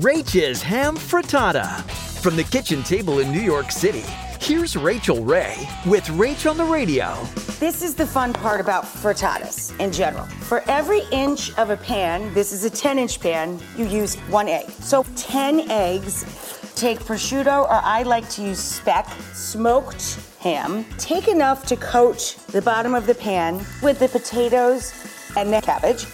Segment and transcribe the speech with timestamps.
[0.00, 1.82] Rachael's Ham Frittata.
[2.22, 4.04] From the kitchen table in New York City,
[4.40, 7.18] here's Rachael Ray with Rach on the Radio.
[7.58, 10.24] This is the fun part about frittatas in general.
[10.24, 14.48] For every inch of a pan, this is a 10 inch pan, you use one
[14.48, 14.70] egg.
[14.70, 16.24] So 10 eggs.
[16.76, 20.86] Take prosciutto, or I like to use speck, smoked ham.
[20.96, 24.94] Take enough to coat the bottom of the pan with the potatoes
[25.36, 26.06] and the cabbage.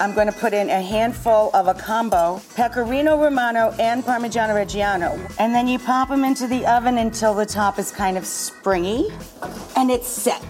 [0.00, 5.18] I'm going to put in a handful of a combo, pecorino romano and parmigiano reggiano.
[5.38, 9.08] And then you pop them into the oven until the top is kind of springy
[9.76, 10.42] and it's set.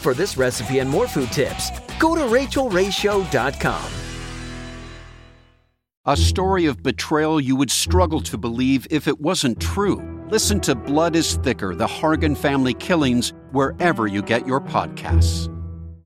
[0.00, 3.90] For this recipe and more food tips, go to rachaelrayshow.com.
[6.06, 10.02] A story of betrayal you would struggle to believe if it wasn't true.
[10.30, 15.54] Listen to Blood is Thicker The Hargan Family Killings wherever you get your podcasts.